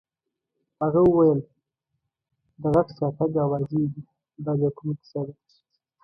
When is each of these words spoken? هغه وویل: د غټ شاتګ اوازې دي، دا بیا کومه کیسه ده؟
هغه 0.81 1.01
وویل: 1.03 1.39
د 2.61 2.63
غټ 2.73 2.87
شاتګ 2.97 3.31
اوازې 3.45 3.83
دي، 3.93 4.01
دا 4.43 4.51
بیا 4.59 4.69
کومه 4.77 4.93
کیسه 4.99 5.21
ده؟ 5.25 5.33